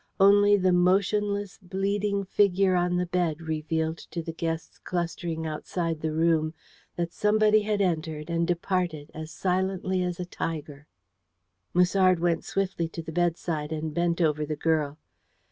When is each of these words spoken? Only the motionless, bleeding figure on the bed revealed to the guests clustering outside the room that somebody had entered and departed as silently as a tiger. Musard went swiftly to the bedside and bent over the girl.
Only 0.19 0.57
the 0.57 0.71
motionless, 0.73 1.59
bleeding 1.61 2.23
figure 2.23 2.73
on 2.73 2.95
the 2.97 3.05
bed 3.05 3.39
revealed 3.39 3.99
to 3.99 4.23
the 4.23 4.33
guests 4.33 4.79
clustering 4.79 5.45
outside 5.45 6.01
the 6.01 6.11
room 6.11 6.55
that 6.95 7.13
somebody 7.13 7.61
had 7.61 7.81
entered 7.81 8.27
and 8.27 8.47
departed 8.47 9.11
as 9.13 9.29
silently 9.29 10.01
as 10.01 10.19
a 10.19 10.25
tiger. 10.25 10.87
Musard 11.75 12.19
went 12.19 12.43
swiftly 12.43 12.87
to 12.87 13.03
the 13.03 13.11
bedside 13.11 13.71
and 13.71 13.93
bent 13.93 14.21
over 14.21 14.43
the 14.43 14.55
girl. 14.55 14.97